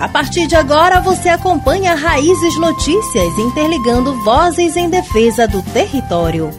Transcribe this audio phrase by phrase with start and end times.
[0.00, 6.50] A partir de agora, você acompanha Raízes Notícias, interligando vozes em defesa do território.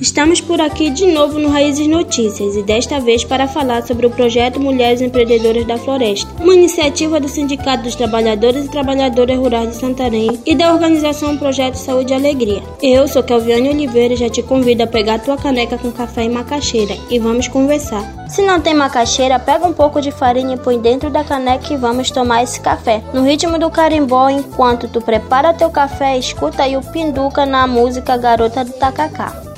[0.00, 4.10] Estamos por aqui de novo no Raízes Notícias e desta vez para falar sobre o
[4.10, 9.76] projeto Mulheres Empreendedoras da Floresta, uma iniciativa do Sindicato dos Trabalhadores e Trabalhadoras Rurais de
[9.76, 12.62] Santarém e da organização Projeto Saúde e Alegria.
[12.82, 16.30] Eu sou Kelviane Oliveira e já te convido a pegar tua caneca com café e
[16.30, 18.02] macaxeira e vamos conversar.
[18.26, 21.76] Se não tem macaxeira, pega um pouco de farinha e põe dentro da caneca e
[21.76, 23.02] vamos tomar esse café.
[23.12, 28.16] No ritmo do carimbó, enquanto tu prepara teu café, escuta aí o Pinduca na música
[28.16, 29.49] Garota do Tacacá.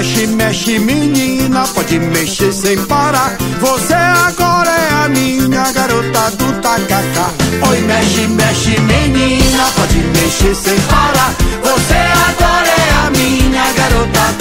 [0.00, 3.36] Mexe, mexe, menina, pode mexer sem parar.
[3.60, 7.30] Você agora é a minha garota do tacacá.
[7.68, 11.34] Oi, mexe, mexe, menina, pode mexer sem parar.
[11.62, 14.39] Você agora é a minha garota do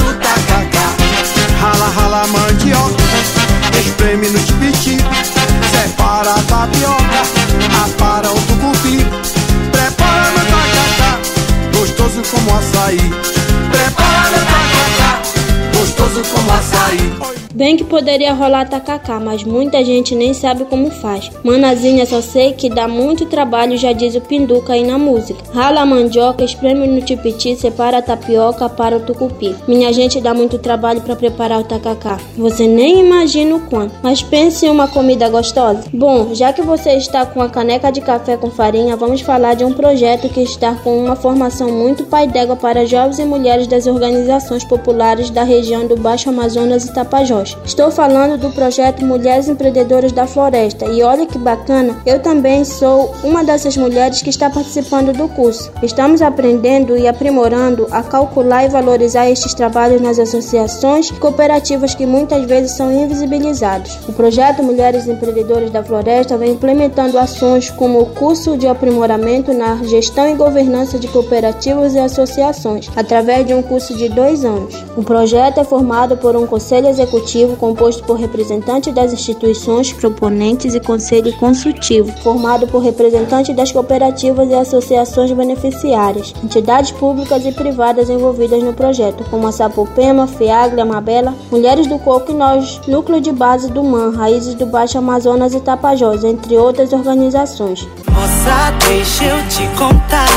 [17.60, 21.30] Bem que poderia rolar tacacá, mas muita gente nem sabe como faz.
[21.44, 25.44] Manazinha só sei que dá muito trabalho, já diz o Pinduca aí na música.
[25.54, 29.54] Rala a mandioca, espreme no tipiti, separa a tapioca para o tucupi.
[29.68, 32.18] Minha gente dá muito trabalho para preparar o tacacá.
[32.38, 33.94] Você nem imagina o quanto.
[34.02, 35.84] Mas pense em uma comida gostosa.
[35.94, 39.66] Bom, já que você está com a caneca de café com farinha, vamos falar de
[39.66, 43.86] um projeto que está com uma formação muito pai d'égua para jovens e mulheres das
[43.86, 47.49] organizações populares da região do Baixo Amazonas e Tapajós.
[47.66, 53.14] Estou falando do projeto Mulheres Empreendedoras da Floresta e olha que bacana, eu também sou
[53.24, 55.72] uma dessas mulheres que está participando do curso.
[55.82, 62.06] Estamos aprendendo e aprimorando a calcular e valorizar estes trabalhos nas associações e cooperativas que
[62.06, 63.98] muitas vezes são invisibilizados.
[64.08, 69.76] O projeto Mulheres Empreendedoras da Floresta vem implementando ações como o curso de aprimoramento na
[69.84, 74.84] gestão e governança de cooperativas e associações, através de um curso de dois anos.
[74.96, 80.80] O projeto é formado por um conselho executivo composto por representantes das instituições proponentes e
[80.80, 88.64] conselho consultivo, formado por representantes das cooperativas e associações beneficiárias, entidades públicas e privadas envolvidas
[88.64, 93.72] no projeto, como a Sapopema, FEAGRE, Amabela, Mulheres do Coco e Nós, Núcleo de Base
[93.72, 97.88] do MAN, Raízes do Baixo Amazonas e Tapajós, entre outras organizações.
[98.12, 100.28] Moça, deixa eu te contar,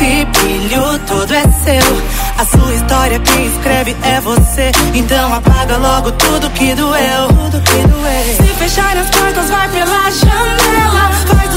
[0.00, 2.02] esse brilho todo é seu.
[2.38, 4.72] A sua história quem escreve é você.
[4.94, 7.28] Então apaga logo tudo que doeu.
[7.28, 8.36] Tudo que doeu.
[8.36, 11.10] Se fechar as portas, vai pela janela.
[11.26, 11.54] Faz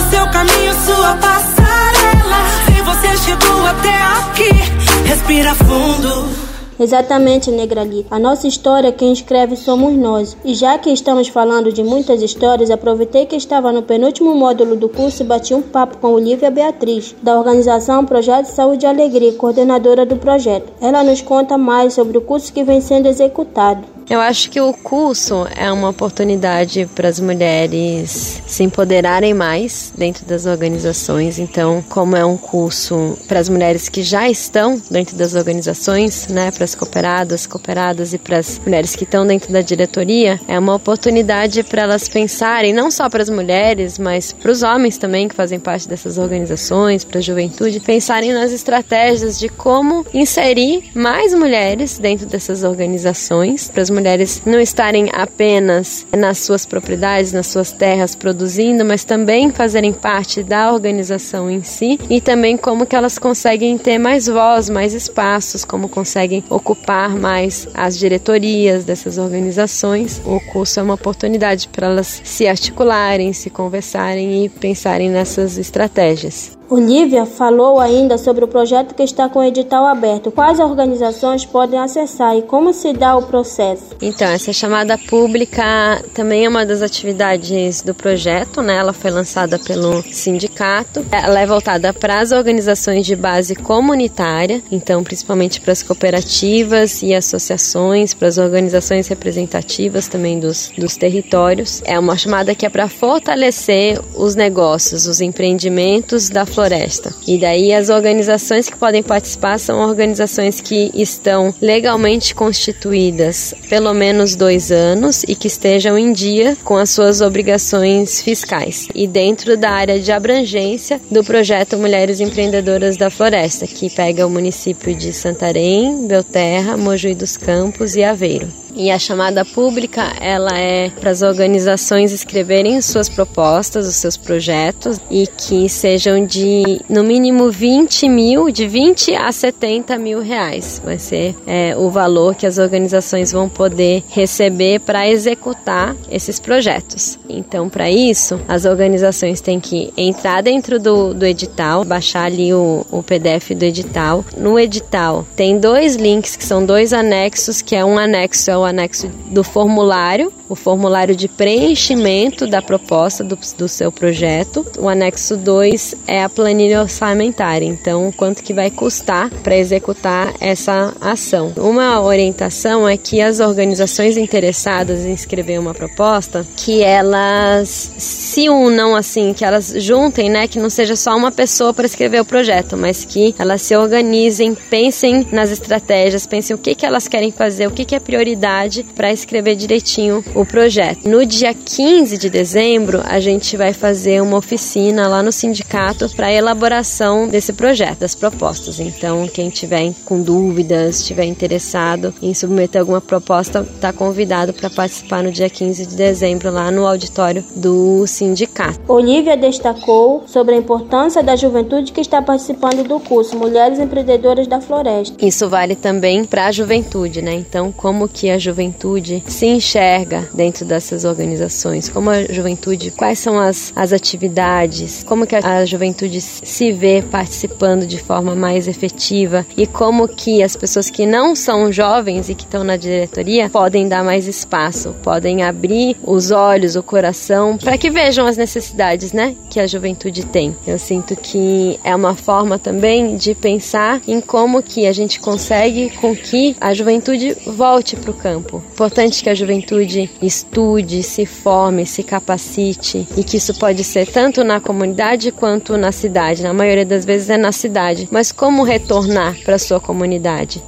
[6.79, 8.05] Exatamente, Negrali.
[8.09, 10.35] A nossa história quem escreve somos nós.
[10.43, 14.89] E já que estamos falando de muitas histórias, aproveitei que estava no penúltimo módulo do
[14.89, 20.05] curso e bati um papo com Olivia Beatriz, da organização Projeto Saúde e Alegria, coordenadora
[20.05, 20.71] do projeto.
[20.81, 23.92] Ela nos conta mais sobre o curso que vem sendo executado.
[24.13, 30.23] Eu acho que o curso é uma oportunidade para as mulheres se empoderarem mais dentro
[30.23, 31.39] das organizações.
[31.39, 36.51] Então, como é um curso para as mulheres que já estão dentro das organizações, né,
[36.51, 40.75] para as cooperadas, cooperadas e para as mulheres que estão dentro da diretoria, é uma
[40.75, 45.33] oportunidade para elas pensarem, não só para as mulheres, mas para os homens também que
[45.33, 51.97] fazem parte dessas organizações, para a juventude, pensarem nas estratégias de como inserir mais mulheres
[51.97, 54.02] dentro dessas organizações, para as mulheres
[54.45, 60.71] não estarem apenas nas suas propriedades, nas suas terras produzindo, mas também fazerem parte da
[60.71, 65.89] organização em si e também como que elas conseguem ter mais voz, mais espaços, como
[65.89, 70.21] conseguem ocupar mais as diretorias dessas organizações.
[70.25, 76.57] O curso é uma oportunidade para elas se articularem, se conversarem e pensarem nessas estratégias.
[76.73, 80.31] Olivia falou ainda sobre o projeto que está com o edital aberto.
[80.31, 83.95] Quais organizações podem acessar e como se dá o processo?
[84.01, 88.77] Então, essa chamada pública também é uma das atividades do projeto, né?
[88.77, 91.05] Ela foi lançada pelo sindicato.
[91.11, 97.13] Ela é voltada para as organizações de base comunitária, então principalmente para as cooperativas e
[97.13, 101.83] associações, para as organizações representativas também dos, dos territórios.
[101.85, 107.13] É uma chamada que é para fortalecer os negócios, os empreendimentos da floresta floresta.
[107.27, 114.35] E daí as organizações que podem participar são organizações que estão legalmente constituídas pelo menos
[114.35, 118.87] dois anos e que estejam em dia com as suas obrigações fiscais.
[118.95, 124.29] E dentro da área de abrangência do projeto Mulheres Empreendedoras da Floresta, que pega o
[124.29, 128.47] município de Santarém, Belterra, Mojuí dos Campos e Aveiro.
[128.75, 134.99] E a chamada pública, ela é para as organizações escreverem suas propostas, os seus projetos
[135.11, 140.81] e que sejam de no mínimo 20 mil, de 20 a 70 mil reais.
[140.83, 147.19] Vai ser é, o valor que as organizações vão poder receber para executar esses projetos.
[147.29, 152.85] Então, para isso, as organizações têm que entrar dentro do, do edital, baixar ali o,
[152.91, 154.25] o PDF do edital.
[154.35, 158.62] No edital tem dois links que são dois anexos, que é um anexo é o
[158.65, 164.65] anexo do formulário, o formulário de preenchimento da proposta do, do seu projeto.
[164.77, 170.93] O anexo 2 é a planilha orçamentária, então quanto que vai custar para executar essa
[171.01, 171.51] ação.
[171.57, 178.95] Uma orientação é que as organizações interessadas em escrever uma proposta, que elas se unam
[178.95, 182.77] assim, que elas juntem, né, que não seja só uma pessoa para escrever o projeto,
[182.77, 187.67] mas que elas se organizem, pensem nas estratégias, pensem o que que elas querem fazer,
[187.67, 191.07] o que que é prioridade para escrever direitinho o projeto.
[191.07, 196.31] No dia 15 de dezembro, a gente vai fazer uma oficina lá no sindicato para
[196.31, 198.79] elaboração desse projeto, das propostas.
[198.79, 205.23] Então, quem tiver com dúvidas, estiver interessado em submeter alguma proposta, está convidado para participar
[205.23, 208.79] no dia 15 de dezembro lá no auditório do sindicato.
[208.87, 214.61] Olivia destacou sobre a importância da juventude que está participando do curso Mulheres Empreendedoras da
[214.61, 215.15] Floresta.
[215.23, 217.33] Isso vale também para a juventude, né?
[217.33, 221.89] Então, como que a juventude se enxerga dentro dessas organizações?
[221.89, 225.03] Como a juventude, quais são as, as atividades?
[225.03, 229.45] Como que a, a juventude se vê participando de forma mais efetiva?
[229.55, 233.87] E como que as pessoas que não são jovens e que estão na diretoria podem
[233.87, 239.35] dar mais espaço, podem abrir os olhos, o coração, para que vejam as necessidades, né,
[239.49, 240.55] que a juventude tem.
[240.65, 245.89] Eu sinto que é uma forma também de pensar em como que a gente consegue
[246.01, 248.63] com que a juventude volte para o campo.
[248.71, 254.43] Importante que a juventude estude, se forme, se capacite e que isso pode ser tanto
[254.43, 256.43] na comunidade quanto na cidade.
[256.43, 258.07] Na maioria das vezes é na cidade.
[258.11, 260.63] Mas como retornar para sua comunidade?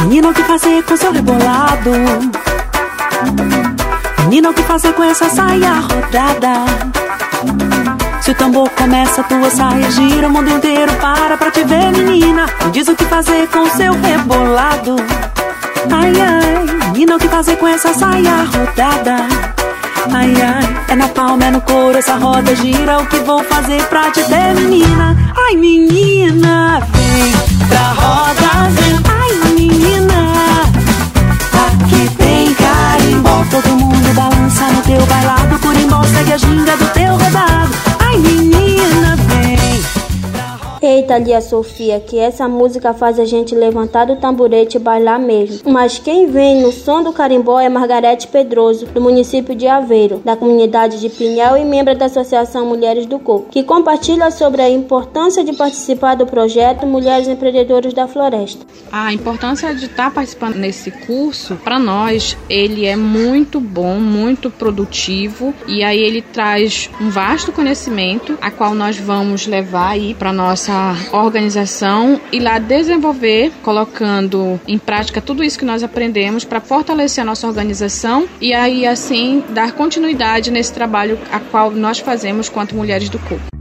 [0.00, 1.90] Menina, o que fazer com seu rebolado?
[4.24, 6.96] Menina, o que fazer com essa saia rodada?
[8.20, 12.46] Se o tambor começa, tua saia gira, o mundo inteiro para pra te ver, menina.
[12.64, 14.96] Me diz o que fazer com seu rebolado.
[17.36, 19.16] Fazer com essa saia rodada?
[20.10, 22.98] Ai, ai, é na palma, é no couro, essa roda gira.
[22.98, 25.14] O que vou fazer pra te ter, menina?
[25.36, 28.98] Ai, menina, vem pra roda, vem.
[29.20, 30.15] Ai, menina,
[41.16, 45.70] Eita, Lia Sofia, que essa música faz a gente levantar do tamborete e bailar mesmo.
[45.70, 50.36] Mas quem vem no som do carimbó é Margarete Pedroso, do município de Aveiro, da
[50.36, 55.42] comunidade de Pinhel e membro da Associação Mulheres do Coco, que compartilha sobre a importância
[55.42, 58.66] de participar do projeto Mulheres Empreendedoras da Floresta.
[58.92, 65.54] A importância de estar participando nesse curso, para nós, ele é muito bom, muito produtivo
[65.66, 70.94] e aí ele traz um vasto conhecimento a qual nós vamos levar aí para nossa
[71.12, 77.26] organização e lá desenvolver, colocando em prática tudo isso que nós aprendemos para fortalecer a
[77.26, 83.08] nossa organização e aí assim dar continuidade nesse trabalho a qual nós fazemos quanto mulheres
[83.08, 83.55] do corpo.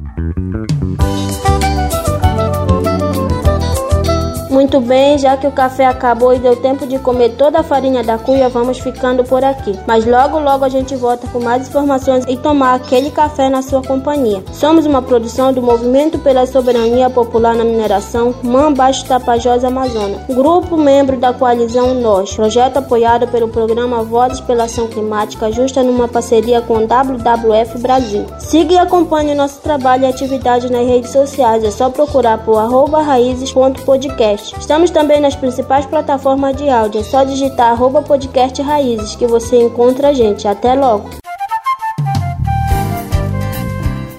[4.65, 8.03] Muito bem, já que o café acabou e deu tempo de comer toda a farinha
[8.03, 9.77] da cuia, vamos ficando por aqui.
[9.86, 13.84] Mas logo logo a gente volta com mais informações e tomar aquele café na sua
[13.84, 14.43] companhia.
[14.51, 20.25] Somos uma produção do Movimento pela Soberania Popular na Mineração, Man Baixo Tapajós Amazonas.
[20.29, 26.07] Grupo membro da coalizão Nós, projeto apoiado pelo programa Vozes pela Ação Climática, justa numa
[26.07, 28.25] parceria com o WWF Brasil.
[28.39, 31.63] Siga e acompanhe nosso trabalho e atividade nas redes sociais.
[31.63, 34.54] É só procurar por arroba raízes.podcast.
[34.59, 37.01] Estamos também nas principais plataformas de áudio.
[37.01, 40.47] É só digitar arroba podcast raízes que você encontra a gente.
[40.47, 41.09] Até logo!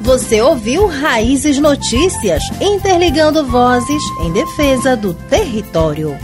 [0.01, 6.17] Você ouviu Raízes Notícias, interligando vozes em defesa do território.